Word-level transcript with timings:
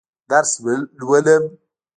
درس 0.29 0.51
لولم. 0.99 1.43